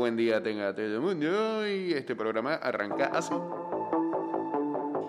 [0.00, 1.68] buen día tenga todo el mundo.
[1.68, 3.34] Y este programa arranca así.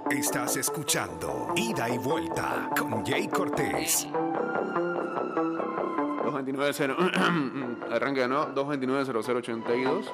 [0.09, 4.05] Estás escuchando Ida y Vuelta con Jay Cortés.
[6.25, 8.53] 229 arranca, ¿no?
[8.53, 10.11] 229-0082.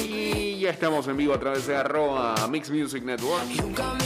[0.08, 4.05] Y ya estamos en vivo a través de arroba Mix Music Network.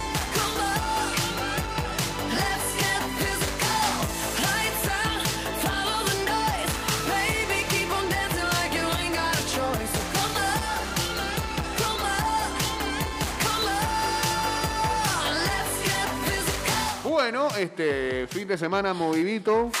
[17.31, 19.71] Bueno, este fin de semana movidito.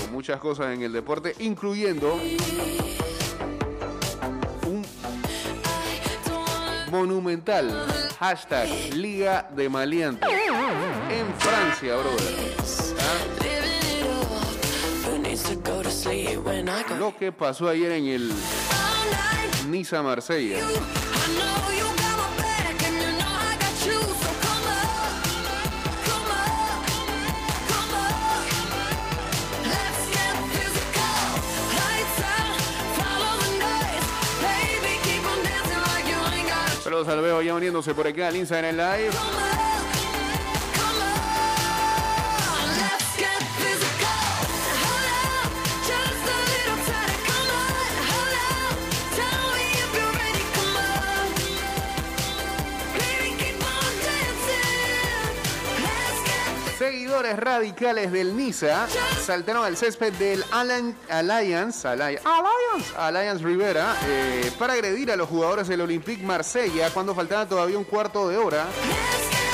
[0.00, 2.14] Con muchas cosas en el deporte, incluyendo
[4.66, 4.84] un
[6.90, 7.86] monumental
[8.18, 12.54] hashtag Liga de Maliantes en Francia, brother.
[16.66, 16.96] ¿Ah?
[16.98, 18.32] Lo que pasó ayer en el
[19.68, 20.58] Niza Marsella.
[36.82, 39.73] Saludos al ya uniéndose por acá al Instagram Live.
[57.14, 58.88] Seguidores radicales del Niza
[59.24, 62.24] saltaron al césped del Alan, Alliance, Alliance,
[62.96, 67.84] Alliance, Rivera eh, para agredir a los jugadores del Olympique Marsella cuando faltaba todavía un
[67.84, 68.66] cuarto de hora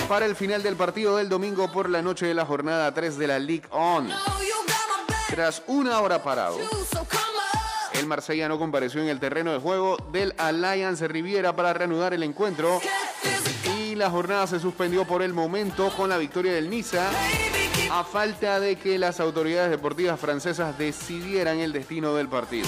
[0.08, 3.26] para el final del partido del domingo por la noche de la jornada 3 de
[3.26, 4.08] la League On.
[5.28, 6.56] Tras una hora parado,
[7.92, 12.22] el Marsella no compareció en el terreno de juego del Alliance Riviera para reanudar el
[12.22, 12.80] encuentro
[14.00, 17.10] la jornada se suspendió por el momento con la victoria del Niza
[17.92, 22.66] a falta de que las autoridades deportivas francesas decidieran el destino del partido.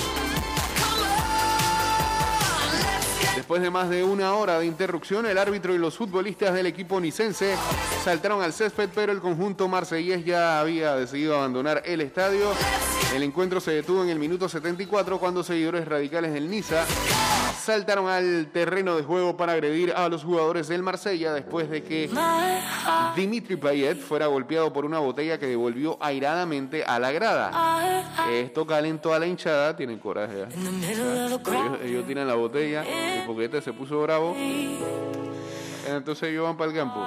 [3.34, 7.00] Después de más de una hora de interrupción, el árbitro y los futbolistas del equipo
[7.00, 7.56] nicense
[8.04, 12.52] saltaron al césped, pero el conjunto marsellés ya había decidido abandonar el estadio.
[13.14, 16.86] El encuentro se detuvo en el minuto 74 cuando seguidores radicales del Niza
[17.62, 22.10] saltaron al terreno de juego para agredir a los jugadores del Marsella después de que
[23.14, 28.10] Dimitri Payet fuera golpeado por una botella que devolvió airadamente a la grada.
[28.30, 30.46] Esto calentó a la hinchada, tienen coraje.
[30.90, 31.40] Ellos,
[31.84, 34.34] ellos tiran la botella, el poquete se puso bravo.
[35.86, 37.06] Entonces ellos van para el campo.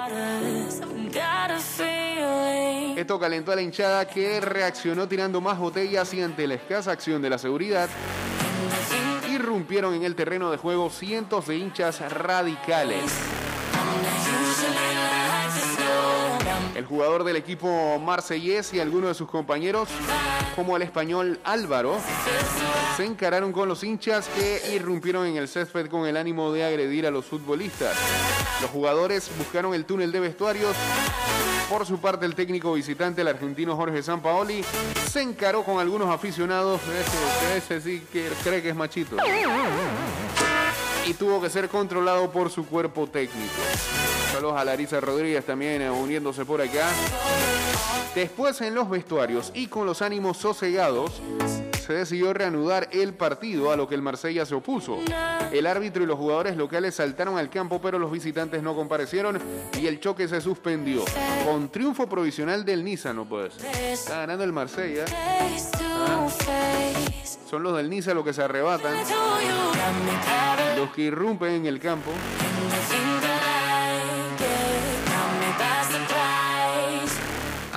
[2.96, 7.20] Esto calentó a la hinchada que reaccionó tirando más botellas y ante la escasa acción
[7.22, 7.88] de la seguridad
[9.30, 13.04] irrumpieron en el terreno de juego cientos de hinchas radicales.
[16.76, 19.88] El jugador del equipo marsellés y algunos de sus compañeros,
[20.54, 21.96] como el español Álvaro,
[22.98, 27.06] se encararon con los hinchas que irrumpieron en el césped con el ánimo de agredir
[27.06, 27.96] a los futbolistas.
[28.60, 30.76] Los jugadores buscaron el túnel de vestuarios.
[31.70, 34.62] Por su parte, el técnico visitante, el argentino Jorge Sampaoli,
[35.10, 36.82] se encaró con algunos aficionados.
[36.82, 39.16] Ese, ese sí que cree que es machito.
[41.06, 43.54] Y tuvo que ser controlado por su cuerpo técnico.
[44.32, 46.90] Saludos a Larisa Rodríguez también eh, uniéndose por acá.
[48.14, 51.22] Después en los vestuarios y con los ánimos sosegados,
[51.86, 54.98] se decidió reanudar el partido a lo que el Marsella se opuso.
[55.52, 59.38] El árbitro y los jugadores locales saltaron al campo, pero los visitantes no comparecieron
[59.80, 61.04] y el choque se suspendió.
[61.44, 63.66] Con triunfo provisional del Niza, no puede ser.
[63.76, 65.04] Está ganando el Marsella.
[65.14, 66.28] Ah.
[67.48, 68.96] Son los del Niza los que se arrebatan.
[70.76, 72.10] Los que irrumpen en el campo.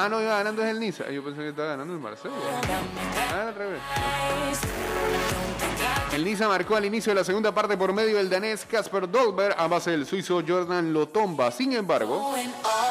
[0.02, 1.12] Ah, no, iba ganando es el Niza.
[1.12, 2.34] Yo pensé que estaba ganando el Marsella.
[3.34, 3.82] Ah, al revés.
[6.14, 9.56] El Niza marcó al inicio de la segunda parte por medio del danés Casper Dolberg
[9.58, 11.52] a base del suizo Jordan Lotomba.
[11.52, 12.34] Sin embargo,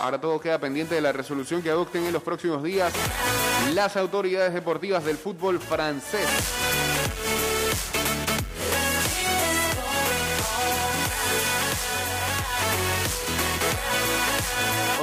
[0.03, 2.93] ahora todo queda pendiente de la resolución que adopten en los próximos días
[3.73, 6.29] las autoridades deportivas del fútbol francés.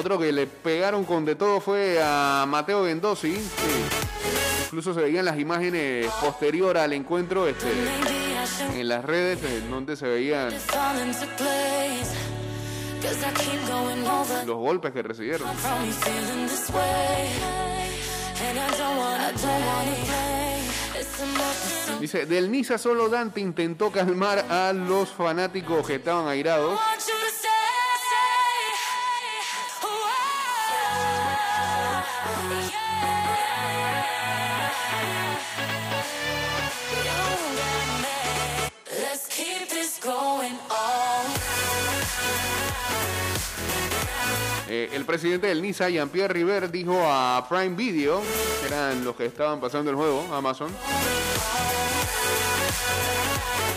[0.05, 3.35] Que le pegaron con de todo fue a Mateo Gendosi.
[4.65, 7.65] Incluso se veían las imágenes posterior al encuentro este,
[8.75, 10.53] en las redes en donde se veían
[14.45, 15.49] los golpes que recibieron.
[21.99, 26.79] Dice, del Niza solo Dante intentó calmar a los fanáticos que estaban airados.
[44.95, 48.21] El presidente del NISA, Jean-Pierre River, dijo a Prime Video,
[48.61, 50.71] que eran los que estaban pasando el juego, Amazon,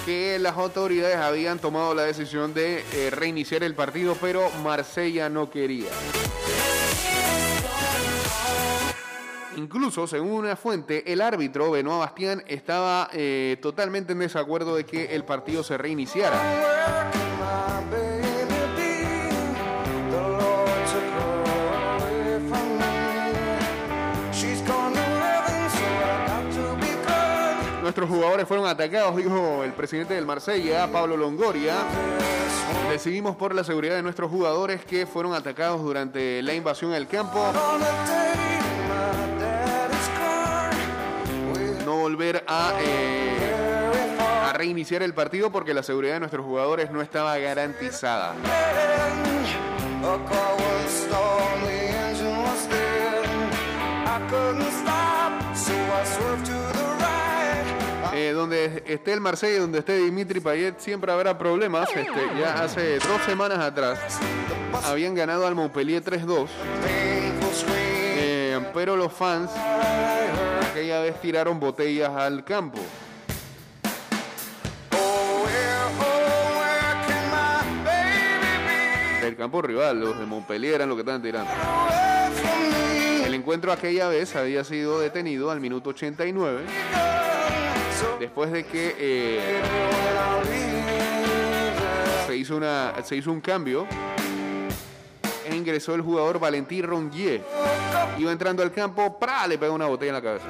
[0.06, 5.50] que las autoridades habían tomado la decisión de eh, reiniciar el partido, pero Marsella no
[5.50, 5.91] quería.
[9.56, 15.17] Incluso, según una fuente, el árbitro Benoit Bastián estaba eh, totalmente en desacuerdo de que
[15.17, 17.09] el partido se reiniciara.
[27.99, 31.75] Nuestros jugadores fueron atacados, dijo el presidente del Marsella, Pablo Longoria.
[32.89, 37.45] Decidimos por la seguridad de nuestros jugadores que fueron atacados durante la invasión al campo.
[41.85, 43.37] No volver a, eh,
[44.45, 48.37] a reiniciar el partido porque la seguridad de nuestros jugadores no estaba garantizada.
[58.38, 61.88] Donde esté el Marsella, donde esté Dimitri Payet, siempre habrá problemas.
[61.90, 63.99] Este, ya hace dos semanas atrás
[64.87, 66.46] habían ganado al Montpellier 3-2.
[68.17, 69.50] Eh, pero los fans
[70.70, 72.79] aquella vez tiraron botellas al campo.
[79.23, 81.50] El campo rival, los de Montpellier eran los que estaban tirando.
[83.26, 86.62] El encuentro aquella vez había sido detenido al minuto 89
[88.19, 89.62] después de que eh,
[92.27, 93.87] se, hizo una, se hizo un cambio
[95.59, 97.43] ingresó el jugador Valentín Rongier.
[98.17, 99.47] Iba entrando al campo, ¡pra!
[99.47, 100.47] le pegó una botella en la cabeza.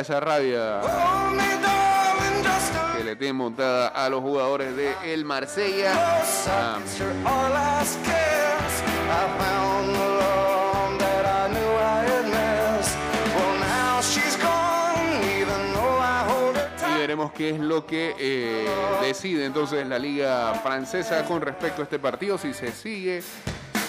[0.00, 0.80] Esa rabia
[2.96, 5.92] que le tiene montada a los jugadores de el Marsella.
[16.88, 18.68] Y veremos qué es lo que eh,
[19.02, 23.22] decide entonces la liga francesa con respecto a este partido, si se sigue,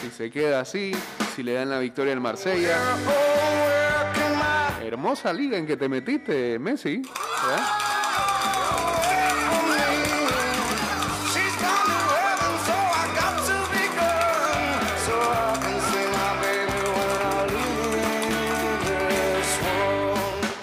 [0.01, 0.91] si se queda así,
[1.35, 2.77] si le dan la victoria al Marsella.
[4.81, 7.01] Hermosa liga en que te metiste, Messi.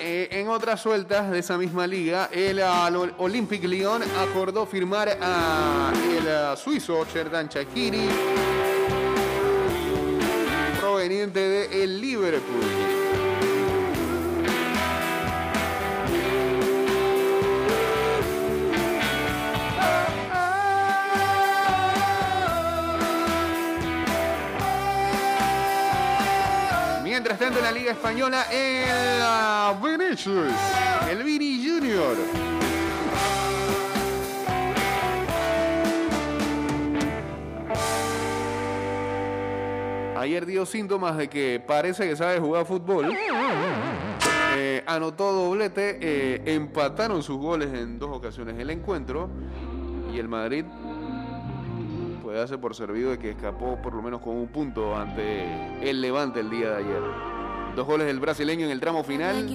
[0.00, 2.60] Eh, en otras sueltas de esa misma liga, el,
[3.18, 8.08] Olympic Lyon acordó firmar a el suizo Cherdan Chakiri,
[10.80, 13.05] proveniente de el Liverpool.
[27.76, 30.50] Liga Española, el Vinicius,
[31.10, 32.16] el Vini Junior.
[40.16, 43.14] Ayer dio síntomas de que parece que sabe jugar fútbol.
[44.56, 49.28] Eh, anotó doblete, eh, empataron sus goles en dos ocasiones el encuentro
[50.14, 50.64] y el Madrid
[52.22, 55.44] puede darse por servido de que escapó por lo menos con un punto ante
[55.82, 57.35] el Levante el día de ayer.
[57.76, 59.46] Dos goles del brasileño en el tramo final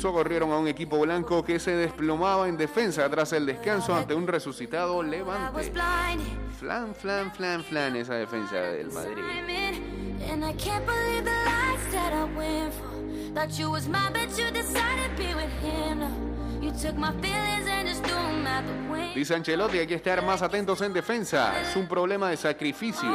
[0.00, 4.26] socorrieron a un equipo blanco que se desplomaba en defensa tras el descanso ante un
[4.26, 5.60] resucitado Levante.
[6.58, 9.22] Flan, flan, flan, flan esa defensa del Madrid.
[19.14, 21.60] Dice Ancelotti, hay que estar más atentos en defensa.
[21.60, 23.10] Es un problema de sacrificio.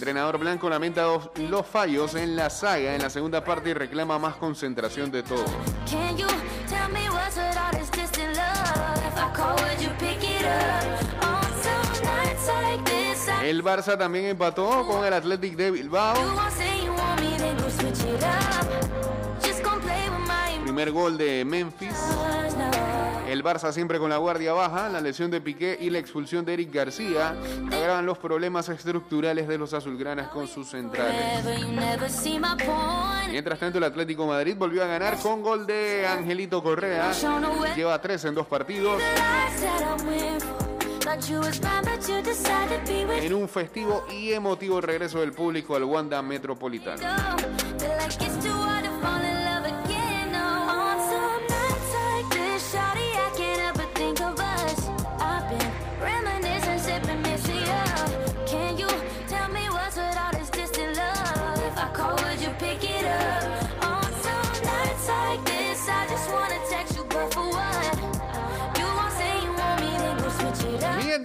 [0.00, 4.18] El entrenador blanco lamenta los fallos en la saga en la segunda parte y reclama
[4.18, 5.44] más concentración de todo.
[13.44, 16.14] El Barça también empató con el Athletic de Bilbao.
[20.64, 21.92] Primer gol de Memphis.
[23.30, 26.54] El Barça siempre con la guardia baja, la lesión de Piqué y la expulsión de
[26.54, 27.36] Eric García
[27.70, 31.44] agravan los problemas estructurales de los azulgranas con sus centrales.
[33.30, 37.12] Mientras tanto, el Atlético Madrid volvió a ganar con gol de Angelito Correa.
[37.76, 39.00] Lleva tres en dos partidos.
[43.22, 47.00] En un festivo y emotivo regreso del público al Wanda Metropolitano.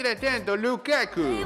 [0.06, 1.44] Mientras tanto, Lukaku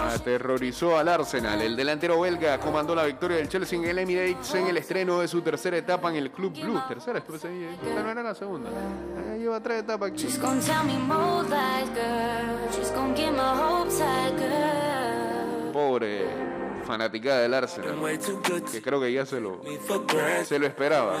[0.00, 1.60] aterrorizó al Arsenal.
[1.60, 5.26] El delantero belga comandó la victoria del Chelsea en el Emirates en el estreno de
[5.26, 6.80] su tercera etapa en el Club Blue.
[6.86, 8.70] Tercera, después no era la segunda.
[9.36, 10.28] lleva tres etapas aquí.
[15.72, 16.57] Pobre
[16.88, 17.94] fanaticada del Arsenal,
[18.72, 19.60] que creo que ya se lo,
[20.44, 21.18] se lo esperaba.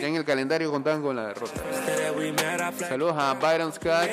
[0.00, 1.60] Ya en el calendario contaban con la derrota.
[2.88, 4.08] Saludos a Byron Scott.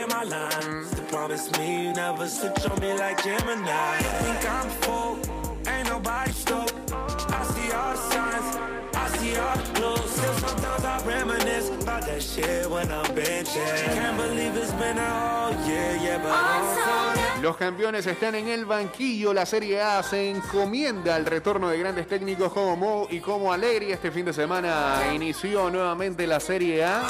[17.41, 19.33] Los campeones están en el banquillo.
[19.33, 23.91] La Serie A se encomienda al retorno de grandes técnicos como Mo y como Alegri.
[23.91, 27.01] Este fin de semana inició nuevamente la Serie A.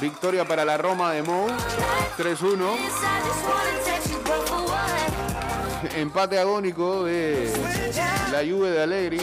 [0.00, 1.46] Victoria para la Roma de Mo.
[2.18, 3.89] 3-1.
[5.96, 7.50] Empate agónico de
[8.32, 9.20] la Juve de Alegri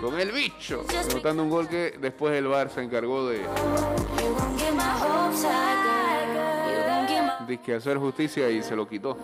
[0.00, 3.44] con el bicho, anotando un gol que después el Bar se encargó de
[7.58, 9.16] que hacer justicia y se lo quitó.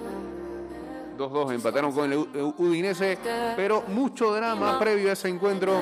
[1.18, 2.18] 2-2 empataron con el
[2.58, 3.18] Udinese,
[3.54, 5.78] pero mucho drama previo a ese encuentro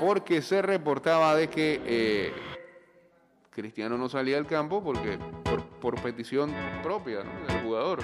[0.00, 2.32] porque se reportaba de que eh,
[3.56, 5.18] Cristiano no salía al campo porque
[5.80, 8.00] por, petición propia del jugador,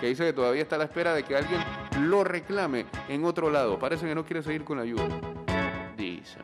[0.00, 1.60] que dice que todavía está a la espera de que alguien
[2.02, 3.76] lo reclame en otro lado.
[3.76, 5.08] Parece que no quiere seguir con la ayuda.
[5.96, 6.38] Dice.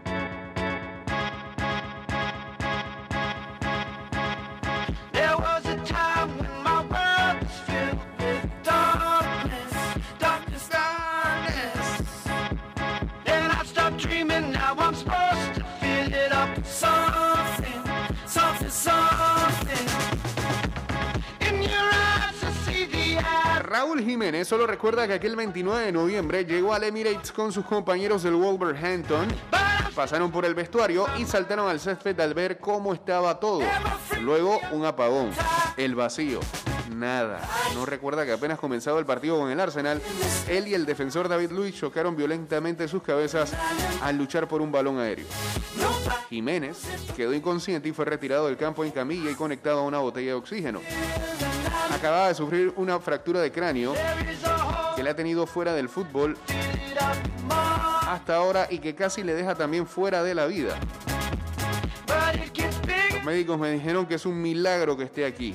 [24.02, 28.34] Jiménez solo recuerda que aquel 29 de noviembre llegó al Emirates con sus compañeros del
[28.34, 29.28] Wolverhampton,
[29.94, 33.62] pasaron por el vestuario y saltaron al césped al ver cómo estaba todo.
[34.22, 35.30] Luego un apagón,
[35.76, 36.40] el vacío,
[36.94, 37.40] nada.
[37.74, 40.00] No recuerda que apenas comenzado el partido con el Arsenal,
[40.48, 43.52] él y el defensor David Luiz chocaron violentamente sus cabezas
[44.02, 45.26] al luchar por un balón aéreo.
[46.28, 46.78] Jiménez
[47.16, 50.34] quedó inconsciente y fue retirado del campo en camilla y conectado a una botella de
[50.34, 50.80] oxígeno
[51.90, 53.94] acababa de sufrir una fractura de cráneo
[54.96, 56.36] que le ha tenido fuera del fútbol
[58.06, 60.74] hasta ahora y que casi le deja también fuera de la vida.
[63.14, 65.54] Los médicos me dijeron que es un milagro que esté aquí.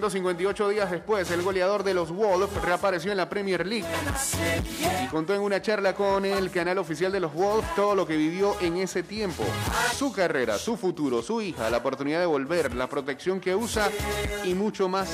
[0.00, 3.86] 258 días después, el goleador de los Wolves reapareció en la Premier League
[5.02, 8.16] y contó en una charla con el canal oficial de los Wolves todo lo que
[8.16, 9.44] vivió en ese tiempo.
[9.96, 13.90] Su carrera, su futuro, su hija, la oportunidad de volver, la protección que usa
[14.44, 15.08] y mucho más.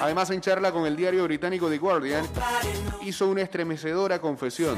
[0.00, 2.26] Además, en charla con el diario británico The Guardian,
[3.02, 4.76] hizo una estremecedora confesión.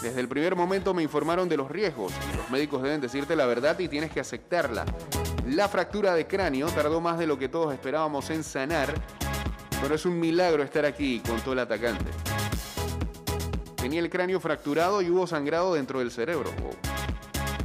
[0.00, 2.12] Desde el primer momento me informaron de los riesgos.
[2.36, 4.86] Los médicos deben decirte la verdad y tienes que aceptarla.
[5.46, 8.94] La fractura de cráneo tardó más de lo que todos esperábamos en sanar,
[9.82, 12.10] pero es un milagro estar aquí, contó el atacante.
[13.76, 16.50] Tenía el cráneo fracturado y hubo sangrado dentro del cerebro.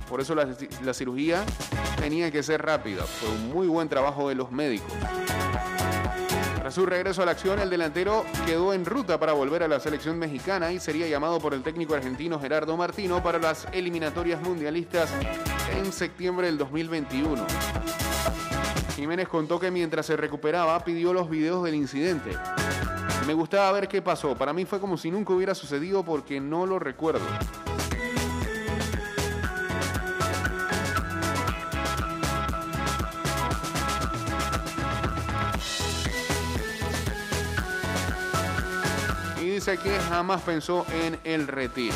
[0.09, 1.43] Por eso la, cirugía
[1.99, 3.03] tenía que ser rápida.
[3.03, 4.91] Fue un muy buen trabajo de los médicos.
[6.55, 9.79] Tras su regreso a la acción, el delantero quedó en ruta para volver a la
[9.79, 15.11] selección mexicana y sería llamado por el técnico argentino Gerardo Martino para las eliminatorias mundialistas
[15.75, 17.45] en septiembre del 2021.
[18.95, 22.31] Jiménez contó que mientras se recuperaba pidió los videos del incidente.
[23.27, 24.35] Me gustaba ver qué pasó.
[24.35, 27.25] Para mí fue como si nunca hubiera sucedido porque no lo recuerdo.
[39.55, 41.95] dice que jamás pensó en el retiro.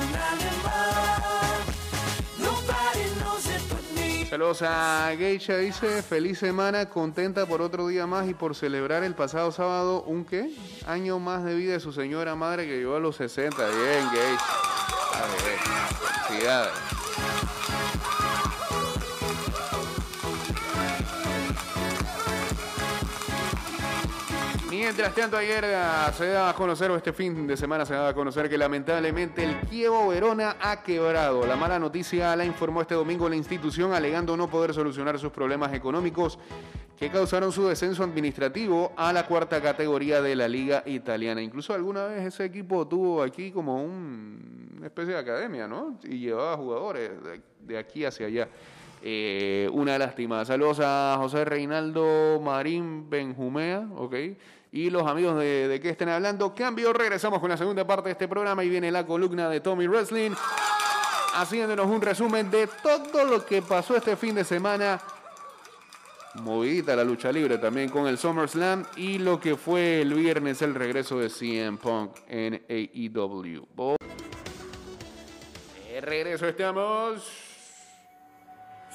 [4.31, 9.13] Saludos a Geisha, dice, feliz semana, contenta por otro día más y por celebrar el
[9.13, 10.49] pasado sábado un qué?
[10.87, 13.57] Año más de vida de su señora madre que llegó a los 60.
[13.57, 14.45] Bien, Geisha.
[16.29, 16.71] Felicidades.
[24.83, 25.63] Mientras tanto, ayer
[26.17, 29.43] se daba a conocer, o este fin de semana se daba a conocer que lamentablemente
[29.43, 31.45] el Kievo Verona ha quebrado.
[31.45, 35.71] La mala noticia la informó este domingo la institución alegando no poder solucionar sus problemas
[35.75, 36.39] económicos
[36.97, 41.43] que causaron su descenso administrativo a la cuarta categoría de la liga italiana.
[41.43, 45.99] Incluso alguna vez ese equipo tuvo aquí como una especie de academia, ¿no?
[46.05, 47.11] Y llevaba jugadores
[47.67, 48.49] de, aquí hacia allá.
[49.03, 50.43] Eh, una lástima.
[50.43, 54.15] Saludos a José Reinaldo Marín Benjumea, ¿ok?
[54.71, 56.55] Y los amigos de, de que estén hablando.
[56.55, 59.87] Cambio, regresamos con la segunda parte de este programa y viene la columna de Tommy
[59.87, 60.31] Wrestling,
[61.35, 65.01] haciéndonos un resumen de todo lo que pasó este fin de semana.
[66.35, 70.73] Movidita la lucha libre también con el SummerSlam y lo que fue el viernes el
[70.73, 73.97] regreso de CM Punk en AEW.
[75.89, 77.40] De regreso estamos.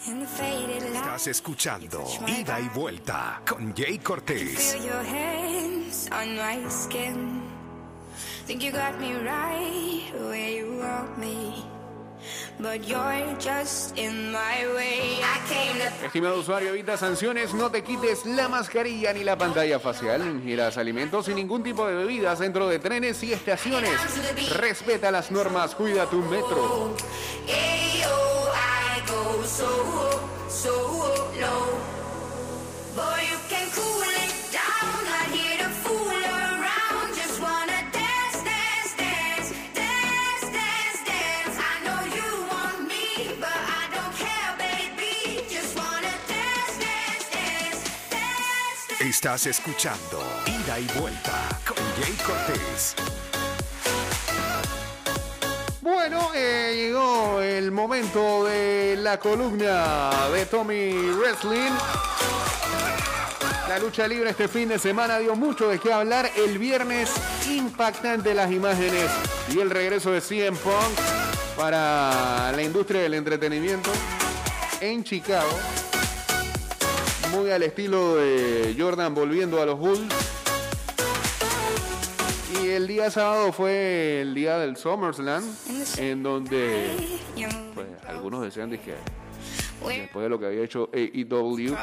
[0.04, 4.76] Estás escuchando Ida y Vuelta con Jay Cortés.
[16.04, 21.28] Estimado usuario, evita sanciones, no te quites la mascarilla ni la pantalla facial, ingieras alimentos
[21.28, 23.98] y ningún tipo de bebidas dentro de trenes y estaciones.
[24.50, 26.94] Respeta las normas, cuida tu metro.
[49.26, 52.94] Estás escuchando Ida y Vuelta con Jay Cortés.
[56.37, 61.72] Llegó el momento de la columna de Tommy Wrestling.
[63.68, 66.31] La lucha libre este fin de semana dio mucho de qué hablar.
[66.37, 67.11] El viernes
[67.51, 69.11] impactante las imágenes
[69.55, 73.90] y el regreso de CM Punk para la industria del entretenimiento
[74.81, 75.51] en Chicago.
[77.33, 80.36] Muy al estilo de Jordan volviendo a los Bulls
[82.64, 85.45] el día sábado fue el día del SummerSlam,
[85.99, 86.97] en donde
[87.75, 88.95] pues, algunos decían que
[89.87, 91.77] después de lo que había hecho AEW,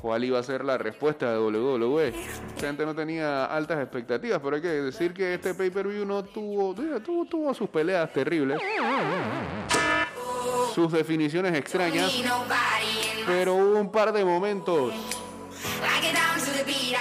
[0.00, 2.12] cuál iba a ser la respuesta de WWE.
[2.56, 6.74] La gente no tenía altas expectativas, pero hay que decir que este pay-per-view no tuvo,
[6.74, 8.60] tuvo, tuvo sus peleas terribles,
[10.74, 12.12] sus definiciones extrañas
[13.26, 14.94] Pero hubo un par de momentos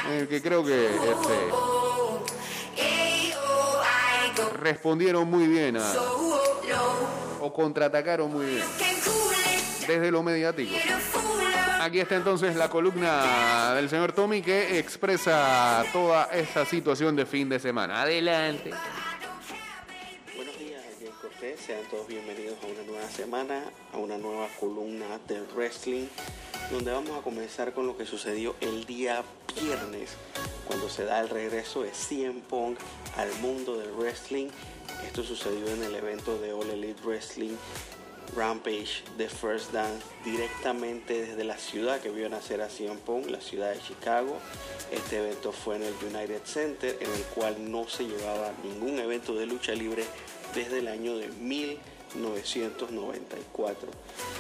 [0.10, 1.79] en el que creo que este,
[4.60, 5.94] respondieron muy bien a,
[7.42, 8.66] o contraatacaron muy bien
[9.88, 10.76] desde lo mediático.
[11.82, 17.48] Aquí está entonces la columna del señor Tommy que expresa toda esta situación de fin
[17.50, 18.02] de semana.
[18.02, 18.72] Adelante.
[21.66, 26.08] Sean todos bienvenidos a una nueva semana, a una nueva columna del wrestling,
[26.72, 29.24] donde vamos a comenzar con lo que sucedió el día
[29.62, 30.12] viernes,
[30.66, 32.80] cuando se da el regreso de CM Punk
[33.18, 34.48] al mundo del wrestling.
[35.06, 37.56] Esto sucedió en el evento de All Elite Wrestling
[38.36, 43.42] Rampage de First Dance directamente desde la ciudad que vio nacer a CM Punk, la
[43.42, 44.38] ciudad de Chicago.
[44.92, 49.34] Este evento fue en el United Center, en el cual no se llevaba ningún evento
[49.36, 50.06] de lucha libre
[50.54, 53.90] desde el año de 1994.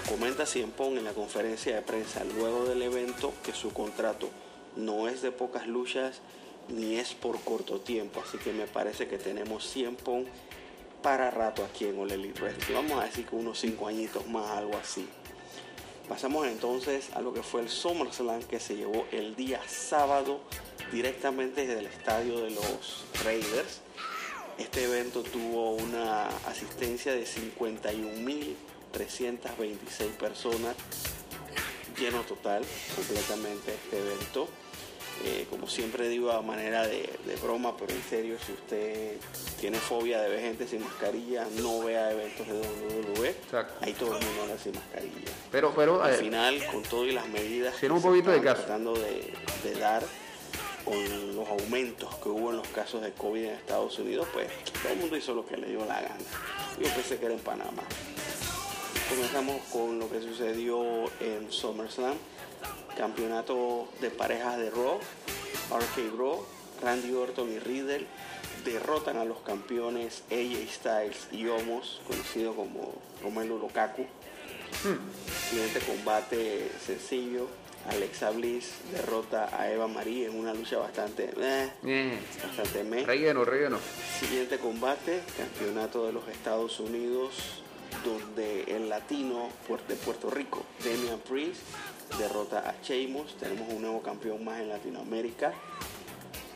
[0.07, 4.29] Comenta CM Punk en la conferencia de prensa luego del evento que su contrato
[4.75, 6.21] no es de pocas luchas
[6.69, 10.27] ni es por corto tiempo, así que me parece que tenemos 100 Punk
[11.01, 12.41] para rato aquí en All Elite.
[12.73, 15.07] Vamos a decir que unos 5 añitos más, algo así.
[16.07, 20.41] Pasamos entonces a lo que fue el SummerSlam que se llevó el día sábado
[20.91, 23.81] directamente desde el estadio de los Raiders.
[24.59, 30.75] Este evento tuvo una asistencia de 51.326 personas,
[31.97, 34.49] lleno total completamente este evento.
[35.25, 39.17] Eh, como siempre digo a manera de, de, broma, pero en serio, si usted
[39.59, 43.29] tiene fobia de ver gente sin mascarilla, no vea eventos de WWE.
[43.29, 43.73] Exacto.
[43.81, 45.31] Ahí todo el mundo anda sin mascarilla.
[45.51, 48.61] Pero, pero, Al eh, final, con todo y las medidas Tiene un poquito de caso.
[48.61, 50.03] tratando de, de dar
[50.89, 54.47] con los aumentos que hubo en los casos de COVID en Estados Unidos, pues
[54.81, 56.17] todo el mundo hizo lo que le dio la gana.
[56.81, 57.83] Yo pensé que era en Panamá.
[59.07, 60.81] Comenzamos con lo que sucedió
[61.19, 62.15] en SummerSlam,
[62.97, 64.99] campeonato de parejas de Raw,
[65.69, 66.43] RK Bro,
[66.81, 68.07] Randy Orton y Riddle
[68.65, 74.05] derrotan a los campeones AJ Styles y Omos, conocido como Romelu Lukaku.
[75.49, 77.47] Siguiente combate sencillo,
[77.87, 83.05] Alexa Bliss derrota a Eva Marie en una lucha bastante, eh, bastante meh.
[83.05, 83.79] relleno, relleno.
[84.19, 87.63] Siguiente combate, campeonato de los Estados Unidos,
[88.03, 89.49] donde el latino
[89.87, 91.61] de Puerto Rico, Damian Priest,
[92.17, 93.35] derrota a Sheamus.
[93.37, 95.53] Tenemos un nuevo campeón más en Latinoamérica.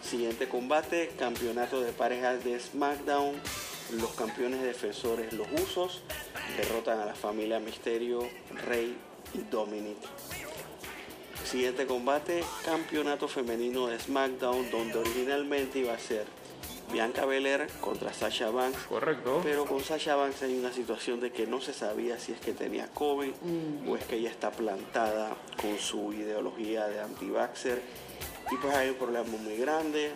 [0.01, 3.35] Siguiente combate, campeonato de parejas de SmackDown.
[3.91, 6.01] Los campeones defensores, los Usos,
[6.57, 8.27] derrotan a la familia Misterio,
[8.65, 8.95] Rey
[9.33, 9.97] y Dominic.
[11.53, 16.25] Siguiente combate, campeonato femenino de SmackDown, donde originalmente iba a ser
[16.91, 18.79] Bianca Belair contra Sasha Banks.
[18.89, 19.39] Correcto.
[19.43, 22.53] Pero con Sasha Banks hay una situación de que no se sabía si es que
[22.53, 23.29] tenía COVID
[23.87, 27.79] o es que ella está plantada con su ideología de anti-vaxxer.
[28.49, 30.09] Y pues hay un problema muy grande.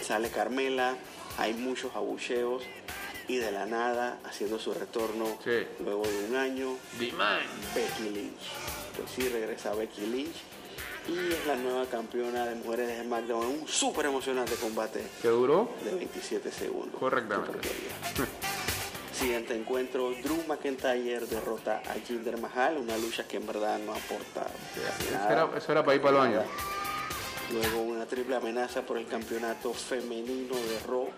[0.00, 0.96] Sale Carmela,
[1.36, 2.62] hay muchos abucheos
[3.28, 5.66] y de la nada, haciendo su retorno Sí.
[5.84, 6.76] luego de un año.
[6.98, 8.79] Becky Lynch.
[9.06, 10.36] Sí, regresa Becky Lynch
[11.08, 15.28] y es la nueva campeona de mujeres de SmackDown en un súper emocionante combate ¿Qué
[15.28, 15.70] duró?
[15.84, 16.98] de 27 segundos.
[16.98, 17.58] Correctamente.
[19.12, 24.46] Siguiente encuentro, Drew McIntyre derrota a Jinder Mahal, una lucha que en verdad no aporta
[25.12, 25.30] nada.
[25.30, 26.36] era, eso era para ir para el baño.
[26.36, 26.46] Nada.
[27.52, 31.08] Luego una triple amenaza por el campeonato femenino de Raw,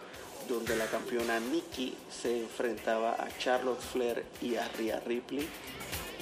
[0.49, 5.47] donde la campeona Nikki se enfrentaba a Charlotte Flair y a Rhea Ripley.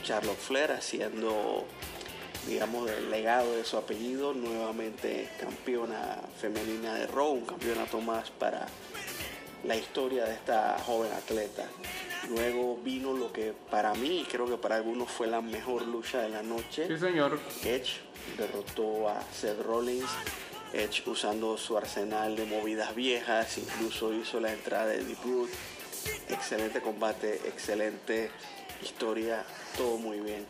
[0.03, 1.65] Charlotte Flair haciendo,
[2.47, 8.67] digamos, el legado de su apellido, nuevamente campeona femenina de Raw, un campeonato más para
[9.65, 11.67] la historia de esta joven atleta.
[12.29, 16.29] Luego vino lo que para mí creo que para algunos fue la mejor lucha de
[16.29, 16.87] la noche.
[16.87, 17.39] Sí, señor.
[17.65, 18.01] Edge
[18.37, 20.11] derrotó a Seth Rollins.
[20.73, 25.51] Edge usando su arsenal de movidas viejas, incluso hizo la entrada de Deep Root.
[26.29, 28.31] Excelente combate, excelente
[28.83, 29.45] historia,
[29.77, 30.47] todo muy bien.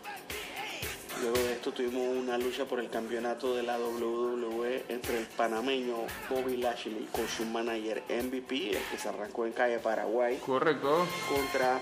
[1.23, 5.97] Luego de esto tuvimos una lucha por el campeonato de la WWE entre el panameño
[6.31, 11.07] Bobby Lashley con su manager MVP, el que se arrancó en calle Paraguay, Correcto.
[11.29, 11.81] contra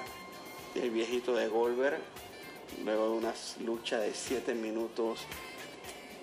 [0.75, 1.99] el viejito de Goldberg.
[2.85, 3.35] Luego de una
[3.65, 5.21] lucha de 7 minutos,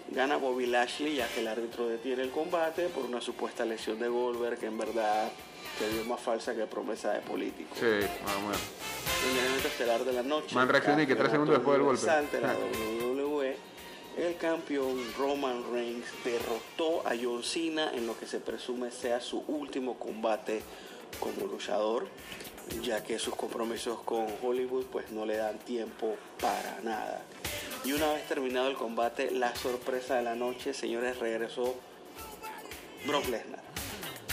[0.09, 4.09] gana Bobby Lashley ya que el árbitro detiene el combate por una supuesta lesión de
[4.09, 5.31] Goldberg que en verdad
[5.77, 7.75] se vio más falsa que promesa de político.
[7.75, 7.85] Sí,
[8.25, 8.59] vamos a ver.
[9.31, 12.05] En el evento estelar de la noche, Man reaccioné que tres segundos después del golpe.
[12.41, 13.57] la WWE,
[14.17, 19.39] el campeón Roman Reigns derrotó a John Cena en lo que se presume sea su
[19.47, 20.61] último combate
[21.19, 22.07] como luchador,
[22.81, 27.23] ya que sus compromisos con Hollywood pues no le dan tiempo para nada.
[27.83, 31.75] Y una vez terminado el combate, la sorpresa de la noche, señores, regresó
[33.05, 33.74] Brock Lesnar.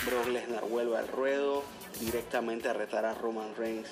[0.06, 1.62] Brock Lesnar vuelve al ruedo
[2.00, 3.88] directamente a retar a Roman Reigns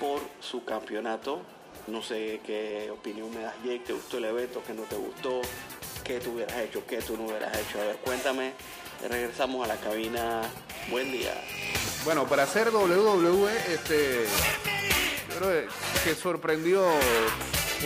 [0.00, 1.40] por su campeonato.
[1.86, 3.82] No sé qué opinión me das, Jake.
[3.86, 4.62] ¿Te gustó el evento?
[4.66, 5.40] ¿Qué no te gustó?
[6.04, 6.84] ¿Qué tú hubieras hecho?
[6.86, 7.80] ¿Qué tú no hubieras hecho?
[7.80, 8.52] A ver, cuéntame.
[9.08, 10.42] Regresamos a la cabina.
[10.90, 11.34] Buen día.
[12.04, 14.24] Bueno, para hacer WWE, este,
[15.28, 15.68] yo creo
[16.04, 16.84] que sorprendió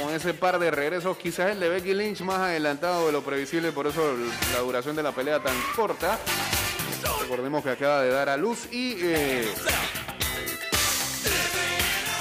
[0.01, 1.17] con ese par de regresos.
[1.17, 4.17] Quizás el de Becky Lynch más adelantado de lo previsible, por eso
[4.53, 6.19] la duración de la pelea tan corta.
[7.33, 8.95] Recordemos que acaba de dar a luz y.
[9.01, 9.47] Eh,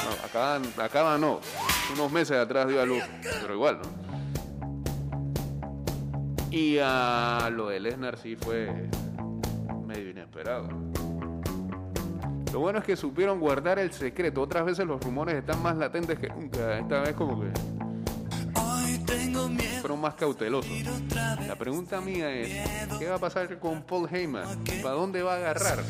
[0.06, 1.42] no, acaban, acaba no.
[1.92, 3.04] Unos meses atrás dio a luz,
[3.42, 3.90] pero igual, ¿no?
[6.50, 8.88] Y a lo de Lesnar sí fue
[9.86, 10.70] medio inesperado.
[12.54, 14.42] Lo bueno es que supieron guardar el secreto.
[14.42, 16.80] Otras veces los rumores están más latentes que nunca.
[16.80, 17.52] Esta vez como que
[19.82, 20.72] fueron más cautelosos.
[21.48, 22.70] La pregunta mía es,
[23.00, 24.64] ¿qué va a pasar con Paul Heyman?
[24.82, 25.84] ¿Para dónde va a agarrar?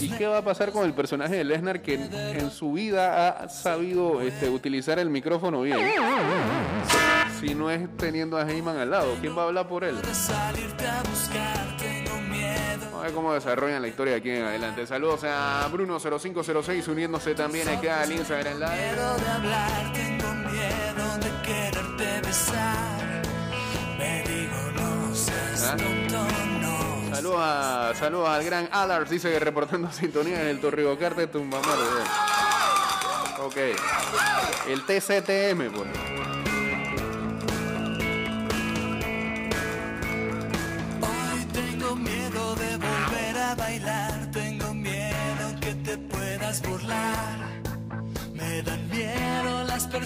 [0.00, 3.48] ¿Y qué va a pasar con el personaje de Lesnar que en su vida ha
[3.48, 5.78] sabido este, utilizar el micrófono bien?
[7.40, 9.96] Si no es teniendo a Heyman al lado, ¿quién va a hablar por él?
[12.82, 14.86] Vamos a ver cómo desarrollan la historia de aquí en adelante.
[14.86, 20.15] Saludos a Bruno0506 uniéndose también aquí al Instagram Live.
[22.28, 22.96] ¿Ah?
[27.98, 31.78] Saludos, al gran Alars, dice que reportando sintonía en el Torribocarte Tumbamar.
[33.40, 33.56] Ok.
[34.68, 36.35] El TCTM, pues.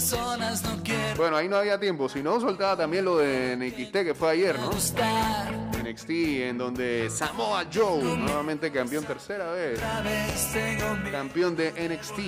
[0.01, 2.09] Personas, no quiero Bueno, ahí no había tiempo.
[2.09, 4.71] Si no, soltaba también lo de NXT que fue ayer, ¿no?
[4.71, 9.79] NXT, en donde Samoa Joe, nuevamente campeón tercera vez.
[11.11, 12.19] Campeón de NXT.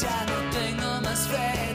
[0.00, 1.71] ya no tengo más fe,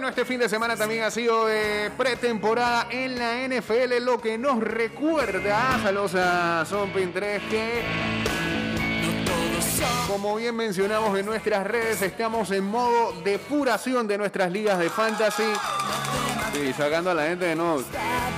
[0.00, 4.38] Bueno, este fin de semana también ha sido de pretemporada en la NFL, lo que
[4.38, 7.82] nos recuerda, a Zompin 3, que
[9.02, 10.06] no todos son.
[10.08, 15.52] como bien mencionamos en nuestras redes, estamos en modo depuración de nuestras ligas de fantasy.
[16.54, 17.76] Sí, sacando a la gente que no,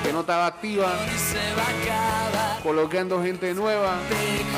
[0.03, 0.93] que no estaba activa,
[2.65, 4.01] colocando gente nueva.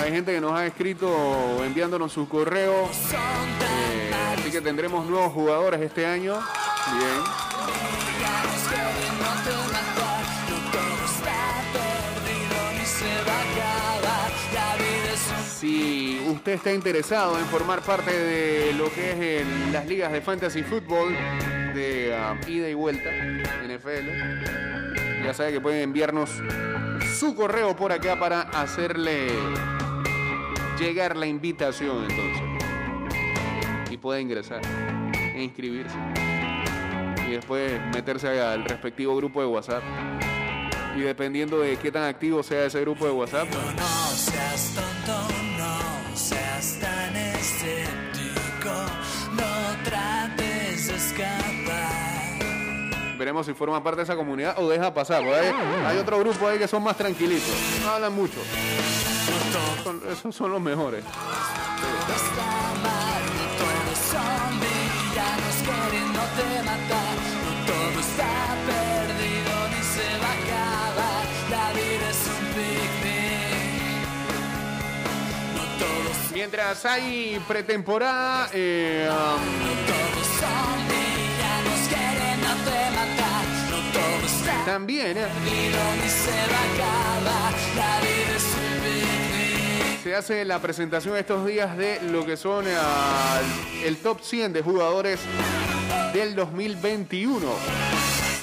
[0.02, 2.96] Hay gente que nos ha escrito enviándonos sus correos.
[2.96, 3.20] Son
[3.60, 6.40] Eh, así que tendremos nuevos jugadores este año.
[6.92, 7.22] Bien.
[15.58, 20.20] Si usted está interesado en formar parte de lo que es el- las ligas de
[20.20, 21.14] fantasy fútbol
[21.74, 26.30] de ah, ida y vuelta, NFL, ya sabe que pueden enviarnos
[27.18, 29.28] su correo por acá para hacerle
[30.78, 32.42] llegar la invitación entonces.
[33.90, 34.60] Y puede ingresar
[35.34, 35.96] e inscribirse.
[37.28, 39.82] Y después meterse al respectivo grupo de WhatsApp.
[40.96, 46.16] Y dependiendo de qué tan activo sea ese grupo de WhatsApp, No seas tonto, no
[46.16, 48.72] seas tan escéptico,
[49.32, 53.18] no trates de escapar.
[53.18, 55.22] Veremos si forma parte de esa comunidad o deja pasar.
[55.24, 55.52] hay,
[55.86, 57.50] hay otro grupo ahí que son más tranquilitos.
[57.82, 58.38] No hablan mucho.
[59.82, 61.04] Son- esos son los mejores.
[76.44, 79.40] Mientras hay pretemporada, eh, um,
[84.66, 85.26] también eh,
[90.02, 92.74] se hace la presentación estos días de lo que son eh,
[93.82, 95.20] el top 100 de jugadores
[96.12, 97.40] del 2021.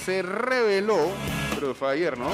[0.04, 1.12] Se reveló,
[1.54, 2.32] pero fue ayer, ¿no?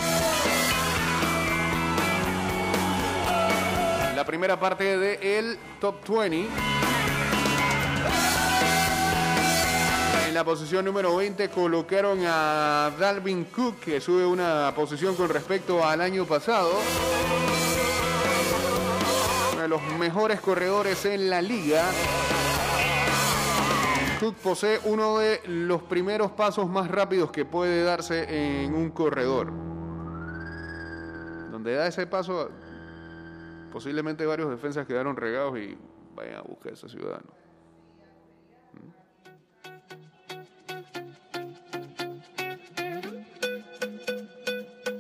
[4.28, 6.50] Primera parte de el top 20.
[10.28, 15.84] En la posición número 20 colocaron a Dalvin Cook, que sube una posición con respecto
[15.86, 16.74] al año pasado.
[19.54, 21.86] Uno de los mejores corredores en la liga.
[24.20, 29.54] Cook posee uno de los primeros pasos más rápidos que puede darse en un corredor.
[31.50, 32.52] Donde da ese paso,
[33.72, 35.78] posiblemente varios defensas quedaron regados y
[36.16, 37.48] vayan a buscar a ese ciudadano.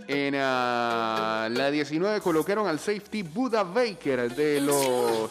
[0.08, 5.30] En ah, la 19 colocaron al safety Buda Baker de los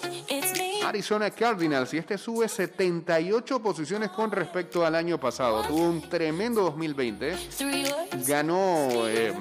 [0.87, 5.63] Arizona Cardinals y este sube 78 posiciones con respecto al año pasado.
[5.63, 7.37] Tuvo un tremendo 2020.
[8.27, 9.35] Ganó eh,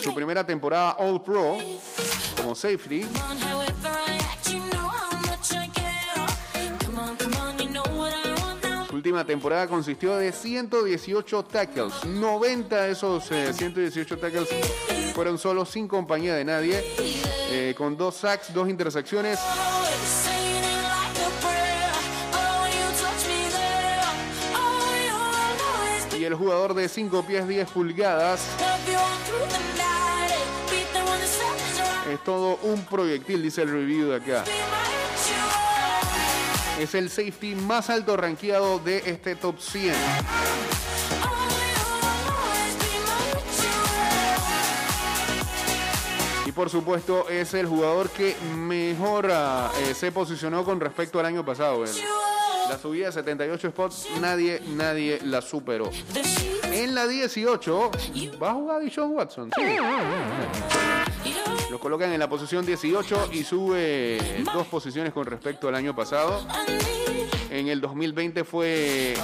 [0.00, 1.58] su primera temporada All Pro
[2.50, 3.06] como safety.
[8.88, 12.04] Su última temporada consistió de 118 tackles.
[12.06, 14.48] 90 de esos eh, 118 tackles
[15.14, 16.84] fueron solo sin compañía de nadie.
[17.52, 19.38] eh, con dos sacks, dos intersecciones.
[26.18, 28.40] Y el jugador de 5 pies 10 pulgadas
[32.10, 34.44] es todo un proyectil, dice el review de acá.
[36.78, 39.94] Es el safety más alto rankeado de este top 100.
[46.46, 51.26] Y por supuesto es el jugador que mejor ah, eh, se posicionó con respecto al
[51.26, 51.84] año pasado.
[52.68, 55.90] La subida de 78 spots, nadie, nadie la superó.
[56.64, 57.90] En la 18
[58.42, 59.50] va a jugar Dishon Watson.
[59.54, 61.29] sí.
[61.70, 66.46] Lo colocan en la posición 18 y sube dos posiciones con respecto al año pasado.
[67.50, 69.14] En el 2020 fue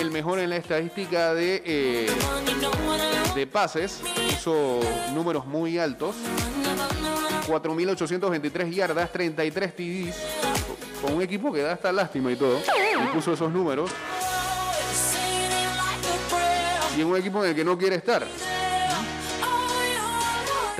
[0.00, 2.10] el mejor en la estadística de, eh,
[3.34, 4.00] de pases.
[4.30, 4.80] Hizo
[5.12, 6.16] números muy altos.
[7.46, 10.16] 4.823 yardas, 33 TDs.
[11.02, 12.58] Con un equipo que da hasta lástima y todo.
[12.58, 13.90] Y puso esos números.
[16.96, 18.26] Y en un equipo en el que no quiere estar.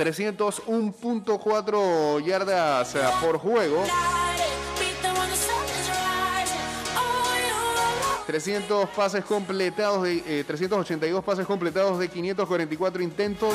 [0.01, 3.83] 301.4 yardas eh, por juego.
[8.25, 13.53] 300 pases completados de eh, 382 pases completados de 544 intentos.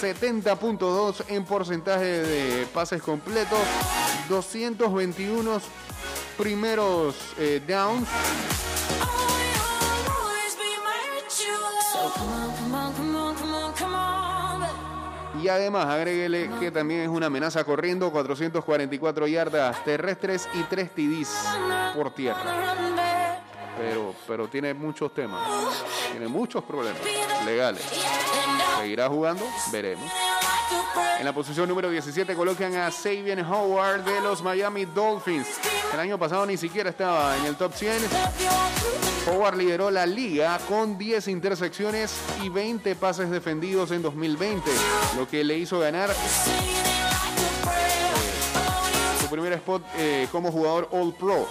[0.00, 3.58] 70.2 en porcentaje de pases completos.
[4.30, 5.60] 221
[6.38, 8.08] primeros eh, downs.
[15.46, 21.28] Y además, agréguele que también es una amenaza corriendo, 444 yardas terrestres y 3 TDs
[21.94, 22.74] por tierra.
[23.78, 25.48] Pero, pero tiene muchos temas,
[26.10, 27.00] tiene muchos problemas
[27.44, 27.84] legales.
[28.80, 29.44] ¿Seguirá jugando?
[29.70, 30.10] Veremos.
[31.18, 35.46] En la posición número 17 colocan a Sabian Howard de los Miami Dolphins.
[35.92, 37.94] El año pasado ni siquiera estaba en el top 100.
[39.28, 44.70] Howard lideró la liga con 10 intersecciones y 20 pases defendidos en 2020,
[45.16, 46.10] lo que le hizo ganar
[49.26, 51.48] su primer spot eh, como jugador All Pro.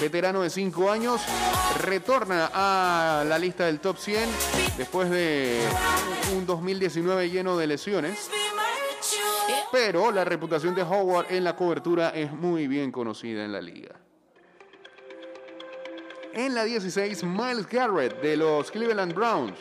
[0.00, 1.20] Veterano de 5 años,
[1.82, 4.28] retorna a la lista del top 100
[4.76, 5.60] después de
[6.34, 8.28] un 2019 lleno de lesiones.
[9.70, 13.94] Pero la reputación de Howard en la cobertura es muy bien conocida en la liga.
[16.32, 19.58] En la 16, Miles Garrett de los Cleveland Browns.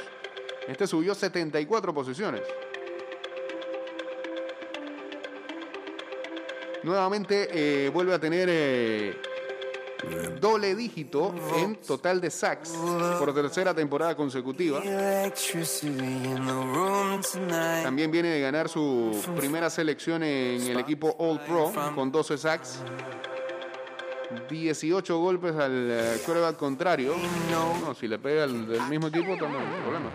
[0.67, 2.41] Este subió 74 posiciones.
[6.83, 9.21] Nuevamente eh, vuelve a tener eh,
[10.39, 12.69] doble dígito en total de sacks
[13.19, 14.81] por tercera temporada consecutiva.
[17.83, 22.79] También viene de ganar su primera selección en el equipo All Pro con 12 sacks.
[24.49, 27.15] 18 golpes al eh, quarterback contrario.
[27.49, 30.11] No, si le pega al del mismo equipo, también no hay problema.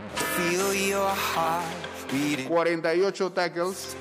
[2.49, 3.97] 48 tackles,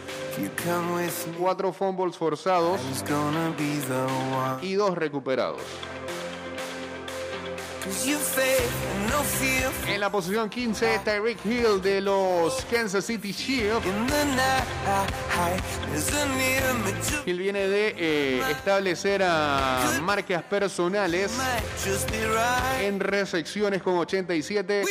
[1.37, 2.79] 4 fumbles forzados
[4.61, 5.61] y 2 recuperados.
[9.87, 13.85] En la posición 15, Tyreek Hill de los Kansas City Chiefs.
[17.25, 21.31] Hill viene de eh, establecer a marcas personales
[22.81, 24.85] en recepciones con 87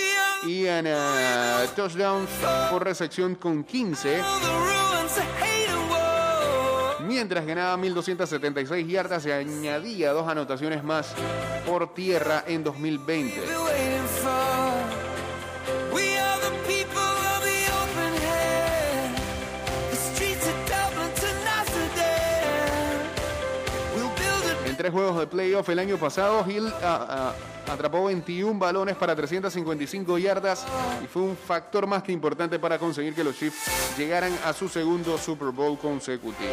[0.45, 2.31] y en eh, touchdowns
[2.71, 4.23] por recepción con 15.
[7.07, 11.15] Mientras ganaba 1.276 yardas, se añadía dos anotaciones más
[11.67, 13.41] por tierra en 2020.
[24.83, 30.19] Tres juegos de playoff el año pasado, Hill ah, ah, atrapó 21 balones para 355
[30.19, 30.65] yardas
[31.05, 34.69] y fue un factor más que importante para conseguir que los Chiefs llegaran a su
[34.69, 36.51] segundo Super Bowl consecutivo.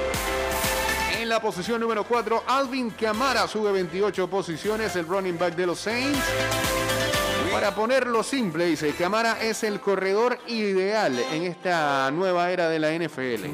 [1.19, 5.79] En la posición número 4, Alvin Kamara sube 28 posiciones, el running back de los
[5.79, 6.19] Saints.
[7.51, 12.91] Para ponerlo simple, dice, Camara es el corredor ideal en esta nueva era de la
[12.91, 13.47] NFL.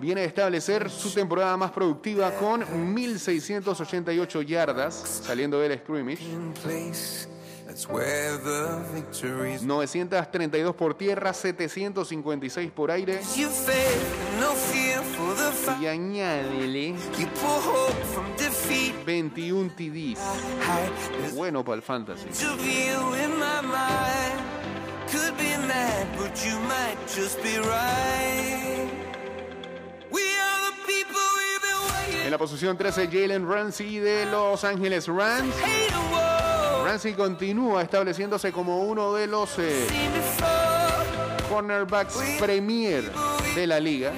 [0.00, 4.94] Viene a establecer su temporada más productiva con 1.688 yardas
[5.24, 6.24] saliendo del scrimmage.
[9.62, 13.20] 932 por tierra, 756 por aire.
[15.80, 16.94] Y añádele
[19.04, 21.34] 21 TDs.
[21.34, 22.28] Bueno para el fantasy.
[32.24, 35.54] En la posición 13, Jalen Ramsey de Los Ángeles Rams.
[36.82, 39.86] Ramsey continúa estableciéndose como uno de los eh,
[41.50, 43.04] cornerbacks premier
[43.54, 44.12] de la liga.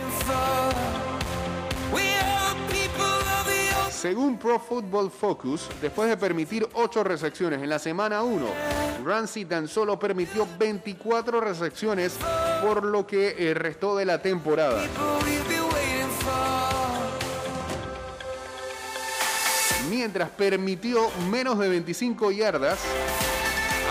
[3.90, 8.46] Según Pro Football Focus, después de permitir 8 recepciones en la semana 1,
[9.04, 12.16] Ramsey tan solo permitió 24 recepciones
[12.62, 14.84] por lo que eh, restó de la temporada.
[19.96, 22.78] Mientras permitió menos de 25 yardas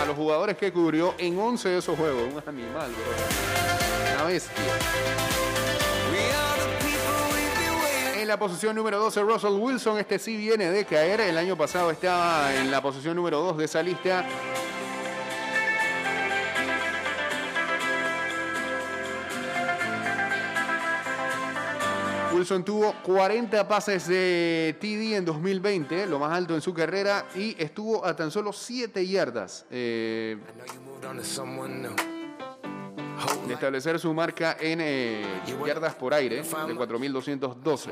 [0.00, 2.32] a los jugadores que cubrió en 11 de esos juegos.
[2.32, 4.14] Un animal, bro.
[4.14, 4.54] Una bestia.
[8.16, 9.98] En la posición número 12, Russell Wilson.
[9.98, 11.22] Este sí viene de caer.
[11.22, 14.24] El año pasado estaba en la posición número 2 de esa lista.
[22.36, 27.56] Wilson tuvo 40 pases de TD en 2020, lo más alto en su carrera, y
[27.58, 30.36] estuvo a tan solo 7 yardas eh,
[33.46, 35.24] de establecer su marca en eh,
[35.66, 37.90] yardas por aire de 4.212.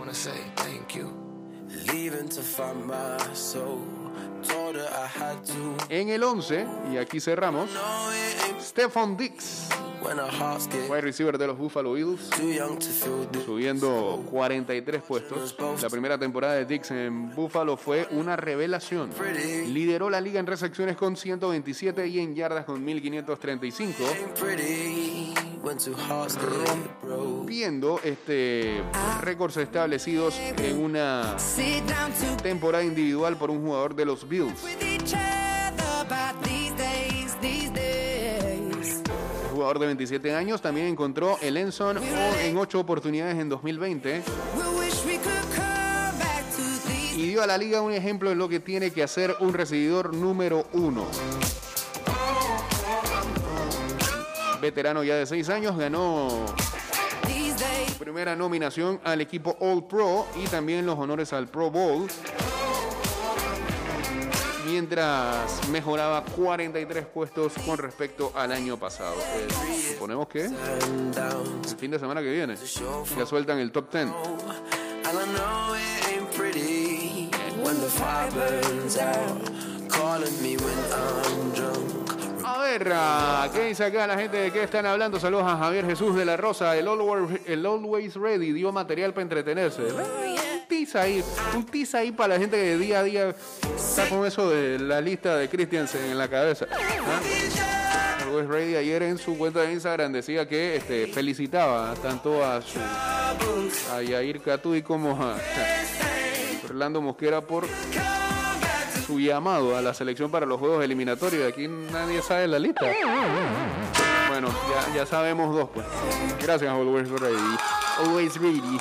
[5.88, 7.70] En el 11, y aquí cerramos,
[8.60, 9.68] Stephon Dix.
[10.88, 12.28] Wide receiver de los Buffalo Bills,
[13.44, 15.56] subiendo 43 puestos.
[15.82, 19.10] La primera temporada de Dix en Buffalo fue una revelación.
[19.66, 24.04] Lideró la liga en recepciones con 127 y en yardas con 1535.
[27.02, 28.82] Rompiendo este
[29.22, 31.36] récords establecidos en una
[32.42, 34.93] temporada individual por un jugador de los Bills.
[39.64, 41.98] Jugador de 27 años, también encontró el Enson
[42.42, 44.22] en 8 oportunidades en 2020.
[47.16, 50.12] Y dio a la liga un ejemplo de lo que tiene que hacer un recibidor
[50.14, 51.06] número uno.
[54.60, 56.44] Veterano ya de 6 años, ganó
[57.98, 62.06] primera nominación al equipo All Pro y también los honores al Pro Bowl
[64.74, 69.14] mientras mejoraba 43 puestos con respecto al año pasado.
[69.36, 69.46] Eh,
[69.92, 72.56] suponemos que el fin de semana que viene
[73.16, 74.08] ya sueltan el top 10.
[82.44, 85.20] A ver, ah, ¿qué dice acá la gente de qué están hablando?
[85.20, 86.76] Saludos a Javier Jesús de la Rosa.
[86.76, 89.82] El Always, el Always Ready dio material para entretenerse.
[90.94, 91.24] Ahí,
[91.54, 93.34] un tiza ahí para la gente que día a día
[93.74, 96.66] está con eso de la lista de Christiansen en la cabeza.
[96.70, 97.20] ¿Ah?
[98.42, 102.80] Ready ayer en su cuenta de Instagram decía que este, felicitaba tanto a su
[103.92, 105.36] a Yair Catuy como a
[106.64, 107.64] Orlando Mosquera por
[109.06, 111.46] su llamado a la selección para los juegos eliminatorios.
[111.46, 112.86] Aquí nadie sabe la lista.
[114.28, 114.48] Bueno,
[114.94, 115.86] ya, sabemos dos, pues.
[116.42, 117.56] Gracias, Always Ready.
[117.98, 118.80] Always Ready.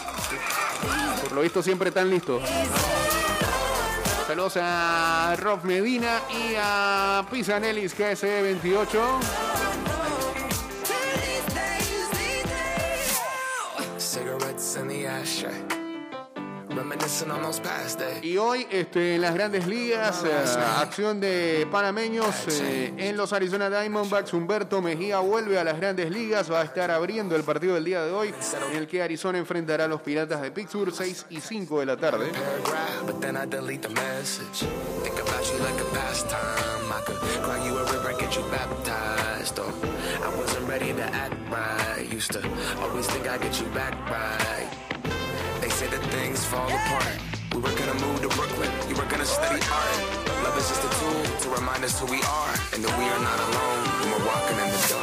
[1.22, 2.42] Por lo visto, siempre tan listos.
[4.28, 9.00] Saludos a Rob Medina y a Pisanelis KS28.
[13.98, 15.83] Cigarettes in the ashtray.
[18.24, 20.32] Y hoy este, en las grandes ligas, eh,
[20.78, 24.34] acción de panameños eh, en los Arizona Diamondbacks.
[24.34, 28.04] Humberto Mejía vuelve a las grandes ligas, va a estar abriendo el partido del día
[28.04, 28.34] de hoy,
[28.72, 31.98] en el que Arizona enfrentará a los Piratas de Pittsburgh 6 y 5 de la
[31.98, 32.32] tarde.
[45.84, 47.18] Say that things fall apart.
[47.54, 49.98] We were gonna move to Brooklyn, you were gonna study art.
[50.42, 53.20] Love is just a tool to remind us who we are and that we are
[53.20, 55.03] not alone when we're walking in the dark.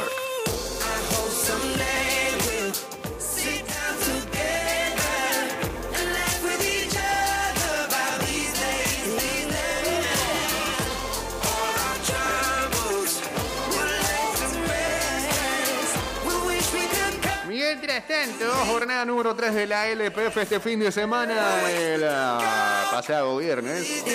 [17.99, 24.05] Tanto, jornada número 3 de la LPF este fin de semana, el ah, pasado viernes,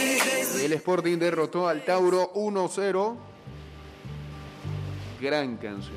[0.63, 3.17] el Sporting derrotó al Tauro 1-0.
[5.21, 5.97] Gran canción.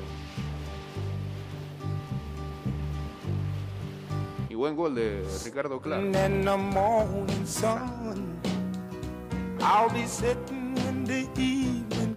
[4.50, 6.04] Y buen gol de Ricardo Clark.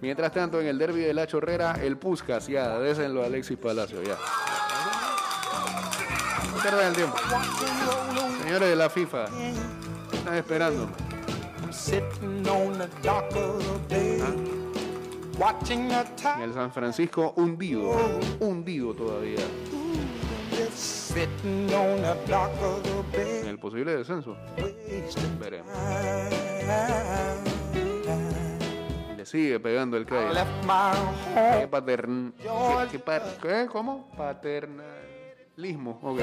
[0.02, 4.02] Mientras tanto, en el derby de la Chorrera, el Puscas, ya, désenlo a Alexis Palacio,
[4.02, 4.18] ya.
[6.64, 7.16] Pierdan el tiempo.
[8.42, 9.26] Señores de la FIFA,
[10.10, 10.88] están esperando.
[13.86, 14.24] Tide.
[16.42, 17.92] el San Francisco, hundido,
[18.40, 19.40] hundido todavía
[23.42, 24.34] en el posible descenso.
[25.38, 25.70] Veremos.
[29.18, 30.40] Le sigue pegando el calle.
[31.60, 32.34] ¿Qué patern...
[32.90, 33.00] ¿Qué,
[33.42, 33.66] qué?
[33.70, 34.08] ¿Cómo?
[35.54, 35.98] Paternalismo.
[36.02, 36.20] Ok.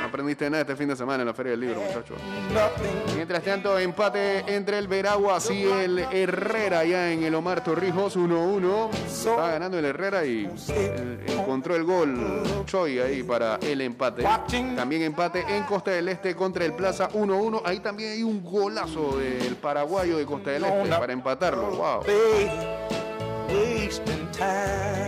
[0.00, 2.16] No aprendiste nada este fin de semana en la Feria del Libro, muchachos.
[3.16, 9.36] Mientras tanto, empate entre el Veraguas y el Herrera ya en el Omar Torrijos 1-1.
[9.36, 10.48] Va ganando el Herrera y
[11.26, 14.22] encontró el gol Choi ahí para el empate.
[14.76, 17.62] También empate en Costa del Este contra el Plaza 1-1.
[17.64, 21.70] Ahí también hay un golazo del paraguayo de Costa del Este para empatarlo.
[21.70, 22.02] Wow.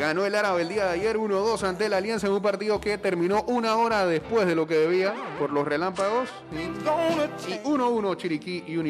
[0.00, 2.96] Ganó el árabe el día de ayer 1-2 ante la Alianza en un partido que
[2.98, 6.28] terminó una hora después de lo que debía por los relámpagos.
[6.52, 8.86] Y Gonna y 1-1 Chiriquí y Uni-